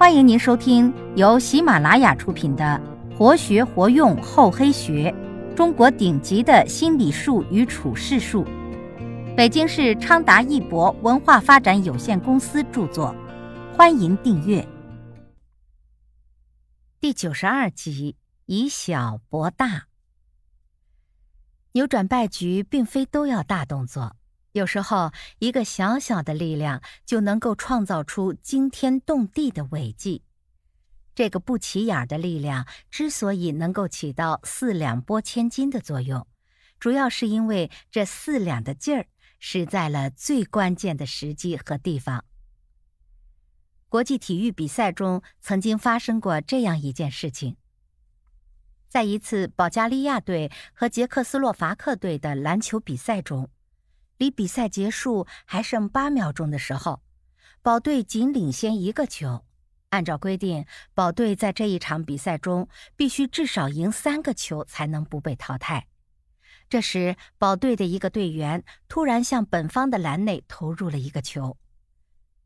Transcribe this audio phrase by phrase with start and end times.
[0.00, 2.80] 欢迎您收听由喜马拉雅出品的
[3.18, 5.14] 《活学活用厚黑学：
[5.54, 8.42] 中国顶级的心理术与处世术》，
[9.36, 13.14] 北京市昌达一博文化发展有限公司著作。
[13.76, 14.66] 欢迎订阅。
[16.98, 19.84] 第九十二集：以小博大。
[21.72, 24.16] 扭转败局，并非都要大动作。
[24.52, 30.24] 有时候，一个小小的力量就能够创造出惊天动地的伟绩。
[31.14, 36.26] 这个不起眼的力量之所以能够起到四两拨千斤的作用，
[36.80, 39.06] 主要是因为这四两的劲儿
[39.38, 42.24] 使在了最关键的时机和地方。
[43.88, 47.56] 国际体育比赛中曾经发生过这样一件事情：
[48.88, 53.48] 在一次保加利亚队和捷克斯洛伐克队的篮球比赛中。
[54.20, 57.00] 离比赛结束还剩八秒钟的时候，
[57.62, 59.46] 宝队仅领先一个球。
[59.88, 65.86] 按照规定，宝队在这一场比赛中必须至少赢三个球才能不被淘汰。
[66.68, 71.56] 这时，宝队的一个队员突然向本方的篮内投入了一个球，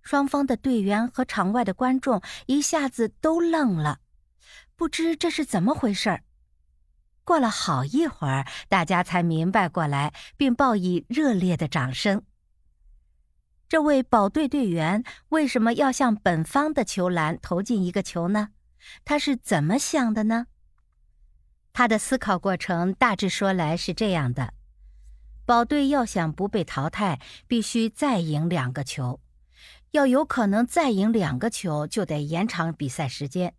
[0.01, 3.99] 双方的队员和场外的观众一下子都愣了，
[4.77, 6.23] 不知这是怎么回事儿。
[7.25, 12.23] 过了好一会儿，大家才明白过来，并报以热烈的掌声。
[13.67, 18.51] 这位保队队员为什么要向本方的球篮投进一个球呢？
[19.05, 20.47] 他是怎么想的呢？
[21.73, 24.53] 他的思考过程大致说来是这样的：
[25.47, 29.19] 保队要想不被淘汰，必须再赢两个球；
[29.93, 33.55] 要有可能再赢两个球，就得延长比赛时间。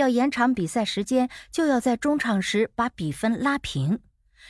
[0.00, 4.00] 要延长比赛时间，就要在中场时把比分拉平。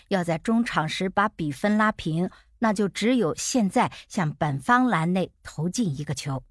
[0.09, 6.45] 要在中场时把比分拉平，那就只有现在向本方篮内投进一个球。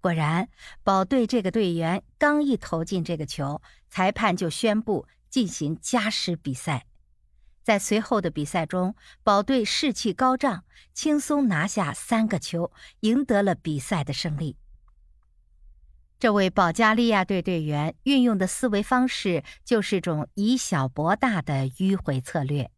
[0.00, 0.48] 果然，
[0.82, 6.86] 保队这个队员刚一投进这个球，裁判就宣布进行加时比赛。
[7.62, 14.56] 在随后的比赛中，保队士气高涨，轻松拿下三个球，赢得了比赛的胜利。
[16.24, 22.70] 这位保加利亚队队员运用的思维方式就是种以小博大的迂回策略。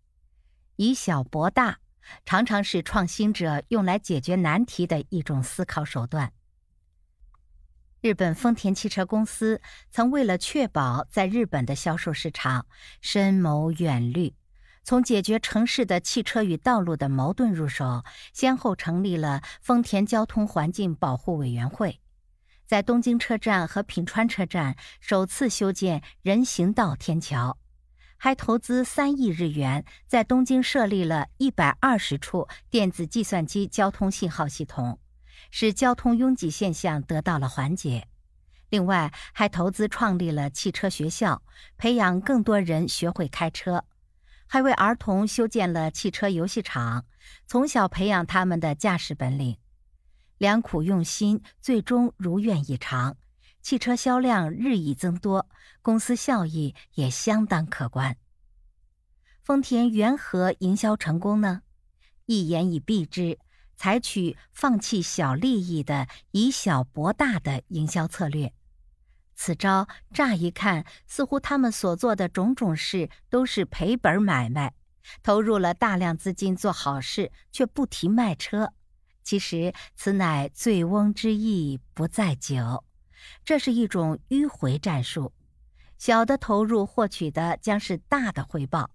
[0.74, 1.78] 以小博大
[2.24, 6.32] 常常是创新者用来解决难题的一种思考手段。
[8.00, 9.60] 日本丰田汽车公司
[9.92, 12.66] 曾为了确保在日本的销售市场，
[13.00, 14.34] 深谋远虑，
[14.82, 18.02] 从解决城市的汽车与道路的矛盾入手，
[18.32, 22.00] 先后成立了丰田交通环境保护委员会。
[22.66, 27.58] 在东京车站和品川车站首次修建人行道天桥，
[28.16, 34.98] 还投资三亿日元，在东京设立了一百二十处电子计算机交通信号系统，
[35.52, 38.08] 使交通拥挤现象得到了缓解。
[38.68, 41.42] 另外，还投资创立了汽车学校，
[41.76, 43.84] 培养更多人学会开车，
[44.48, 47.04] 还为儿童修建了汽车游戏场，
[47.46, 49.56] 从小培养他们的驾驶本领。
[50.38, 53.16] 良苦用心，最终如愿以偿，
[53.62, 55.48] 汽车销量日益增多，
[55.80, 58.16] 公司效益也相当可观。
[59.42, 61.62] 丰田缘何营销成功呢？
[62.26, 63.38] 一言以蔽之，
[63.76, 68.52] 采取放弃小利益的以小博大的营销策略。
[69.34, 74.74] 此招乍一看，似乎他们所做的种种事都是赔本买卖，
[75.22, 78.72] 投入了大量资金做好事，却不提卖车。
[79.26, 82.84] 其实，此乃醉翁之意不在酒，
[83.44, 85.32] 这是一种迂回战术。
[85.98, 88.88] 小的投入获取的将是大的回报。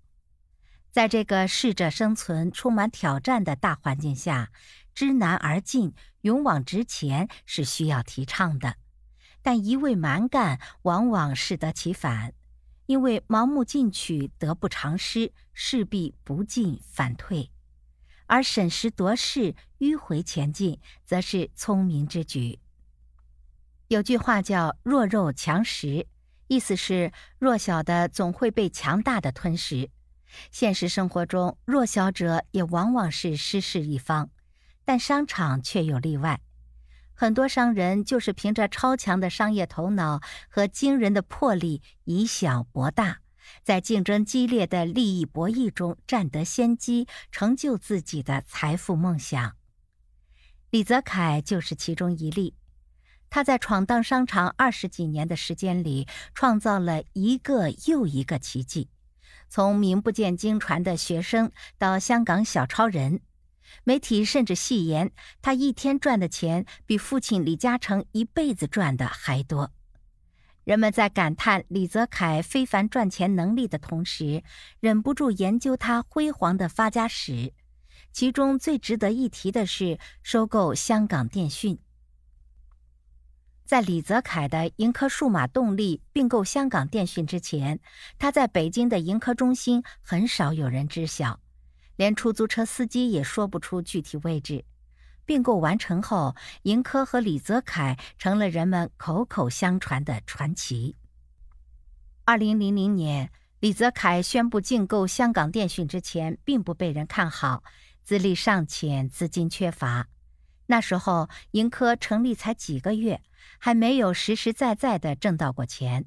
[0.89, 4.53] 在这个适者生存、充满挑战的大环境下，
[4.95, 8.77] 知难而进、勇往直前是需要提倡的。
[9.41, 12.33] 但一味蛮干往往适得其反，
[12.85, 17.51] 因为盲目进取得不偿失，势必不进反退。
[18.31, 22.59] 而审时度势、迂回前进，则是聪明之举。
[23.89, 26.07] 有句话叫“弱肉强食”，
[26.47, 29.89] 意思是弱小的总会被强大的吞食。
[30.49, 34.29] 现实生活中，弱小者也往往是失势一方，
[34.85, 36.39] 但商场却有例外。
[37.13, 43.19] 很多商人就是凭着超强的商业头脑和惊人的魄力，以小博大。
[43.63, 49.55] 在竞争激烈的利益博弈中占得先机，成就自己的财富梦想。
[50.69, 52.55] 李泽楷就是其中一例。
[53.29, 58.89] 他在闯荡商场二十几年的时间里，创造了一个又一个奇迹，
[59.47, 63.21] 从名不见经传的学生到香港小超人，
[63.85, 65.11] 媒体甚至戏言，
[65.41, 69.71] 他一天赚的钱比父亲李嘉诚一辈子赚的还多。
[70.63, 74.43] 人们在感叹李泽楷非凡赚钱能力的同时，
[74.79, 77.53] 忍不住研究他辉煌的发家史。
[78.13, 81.79] 其中最值得一提的是收购香港电讯。
[83.65, 87.79] 在李泽楷的盈科数码动力并购香港电讯之前，
[88.19, 91.39] 他在北京的盈科中心很少有人知晓，
[91.95, 94.65] 连出租车司机也说不出具体位置。
[95.25, 100.95] 并购完成后，盈科和李泽楷成了人们口口相传的传奇。
[102.23, 107.63] 二零零零年，李泽楷宣布竞购香港电讯之前，并不被人看好，
[108.03, 110.07] 资历尚浅，资金缺乏。
[110.67, 113.21] 那时候，盈科成立才几个月，
[113.59, 116.05] 还没有实实在在的挣到过钱。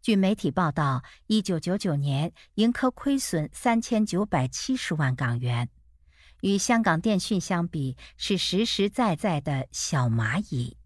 [0.00, 5.68] 据媒体报道，一九九九年，盈科亏损三千九百七十万港元。
[6.42, 10.76] 与香港电讯相比，是实实在在的小蚂蚁，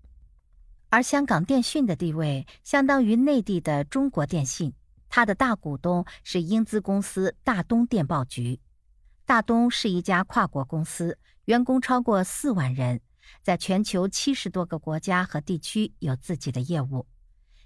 [0.91, 4.75] 而香港电讯的地位相当于内地的中国电信。
[5.09, 8.61] 它的大股东是英资公司大东电报局。
[9.25, 13.01] 大东是一家跨国公司，员工超过四万人，
[13.43, 17.07] 在全球七十多个国家和地区有自己的业务。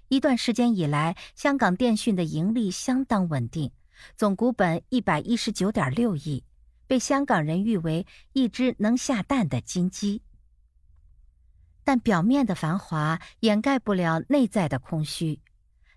[0.07, 3.69] 一段时间以来，香港电讯的盈利相当稳定，
[4.15, 6.45] 总股本一百一十九点六亿。
[6.91, 10.21] 被香港人誉为一只能下蛋的金鸡，
[11.85, 15.39] 但表面的繁华掩盖不了内在的空虚。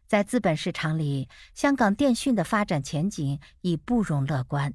[0.06, 4.72] 在资本市场里，香港电讯的发展前景已不容乐观。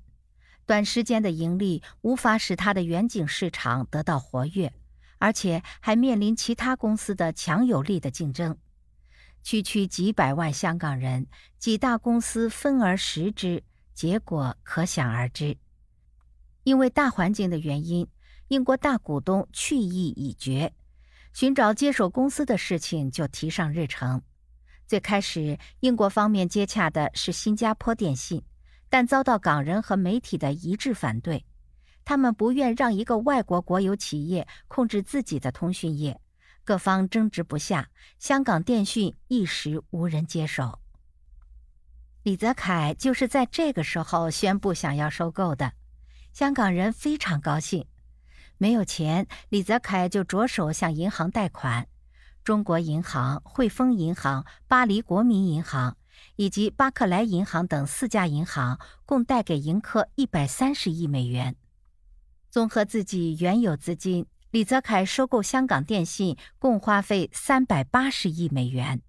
[0.65, 4.73] 短时间的盈利无法使它的远景市场得到活跃，
[5.19, 8.57] 而且还面临其他公司的强有力的竞争。
[9.41, 11.27] 区区几百万香港人，
[11.57, 13.63] 几大公司分而食之，
[13.93, 15.55] 结果可想而知。
[16.69, 18.07] 因为大环境的原因，
[18.49, 20.71] 英国大股东去意已决，
[21.33, 24.21] 寻找接手公司的事情就提上日程。
[24.85, 28.43] 最开始，英国方面接洽的是新加坡电信，
[28.87, 31.43] 但遭到港人和媒体的一致反对。
[32.05, 36.21] 他们不愿让一个外国国有企业控制自己的通讯业，
[36.63, 37.89] 各方争执不下，
[38.19, 40.77] 香港电讯一时无人接手。
[42.21, 45.73] 李泽楷就是在这个时候宣布想要收购的。
[46.39, 47.85] 香港人非常高兴，
[48.57, 51.85] 没有钱，李泽楷就着手向银行贷款，
[52.45, 55.97] 中国银行、汇丰银行、巴黎国民银行
[56.37, 61.57] 以及巴克莱银行等四家银行共贷给盈科一百三十亿美元。
[62.49, 69.01] 综合自己原有资金，李泽楷收购香港电信共花费三百八十亿美元。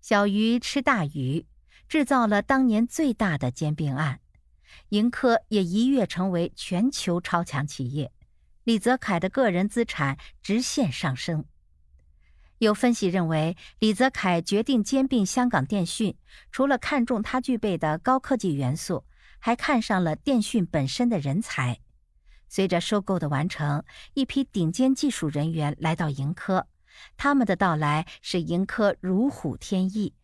[0.00, 1.44] 小鱼吃大鱼，
[1.88, 4.20] 制造了当年最大的兼并案。
[4.90, 8.12] 盈科也一跃成为全球超强企业，
[8.64, 11.44] 李泽楷的个人资产直线上升。
[12.58, 16.16] 有分析认为，李泽楷决定兼并香港电讯，
[16.50, 19.04] 除了看中他具备的高科技元素，
[19.38, 21.78] 还看上了电讯本身的人才。
[22.48, 23.84] 随着收购的完成，
[24.14, 26.66] 一批顶尖技术人员来到盈科，
[27.16, 30.14] 他们的到来使盈科如虎添翼，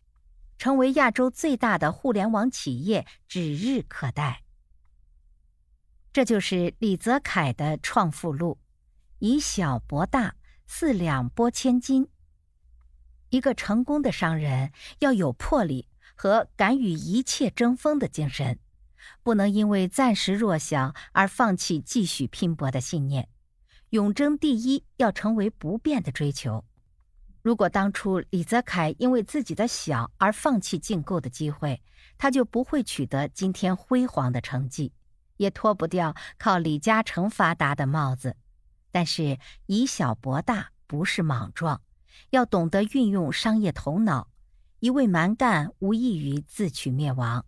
[0.57, 4.42] 成为亚洲最大的互联网企业指日可待。
[6.13, 8.59] 这就是李泽楷的创富路，
[9.17, 10.35] 以小博大，
[10.67, 12.07] 四两拨千斤。
[13.29, 18.59] 一个成功的商人要有魄力和敢与一切争锋的精神，
[19.23, 23.27] 不能因为暂时弱小而放弃继续拼搏的信念。
[23.89, 26.63] 永争第一要成为不变的追求。
[27.41, 31.81] 如果当初李泽楷因为自己的小而放弃竞购的机会，
[32.19, 34.93] 他就不会取得今天辉煌的成绩。
[35.37, 38.35] 也脱不掉靠李嘉诚发达的帽子，
[38.91, 41.81] 但是以小博大不是莽撞，
[42.29, 44.27] 要懂得运用商业头脑。
[44.79, 47.45] 一味蛮干无异于自取灭亡。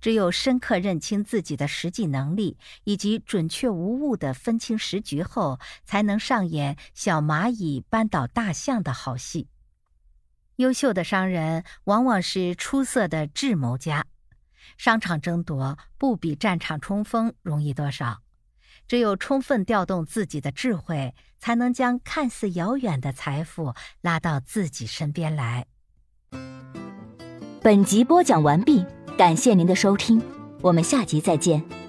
[0.00, 9.48] 只有深刻认清自己的实际能力，以及准确无误地分清时局后，才能上演小蚂蚁扳倒大象的好戏。
[10.56, 14.04] 优秀的商人往往是出色的智谋家。
[14.76, 18.20] 商场争夺不比战场冲锋容易多少，
[18.86, 25.66] 只有充分调动自己的智慧，才能将看似遥远的财富拉到自己身边来。
[27.62, 28.84] 本集播讲完毕，
[29.16, 30.22] 感谢您的收听，
[30.60, 31.83] 我们下集再见。